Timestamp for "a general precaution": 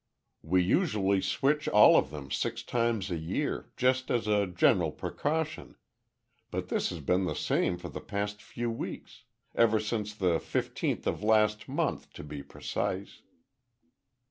4.25-5.75